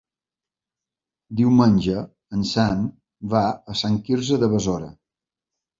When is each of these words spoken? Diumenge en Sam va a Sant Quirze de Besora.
Diumenge 1.41 2.03
en 2.39 2.49
Sam 2.55 2.83
va 3.35 3.45
a 3.75 3.79
Sant 3.85 4.03
Quirze 4.11 4.45
de 4.47 4.53
Besora. 4.57 4.95